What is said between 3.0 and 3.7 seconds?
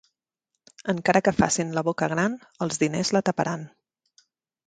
la taparan.